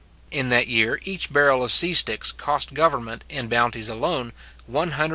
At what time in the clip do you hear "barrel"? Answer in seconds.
1.31-1.63